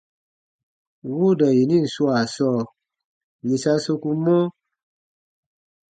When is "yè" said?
3.47-3.55